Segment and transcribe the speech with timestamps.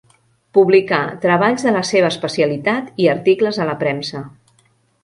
[0.57, 4.27] Publicà treballs de la seva especialitat i articles a la premsa.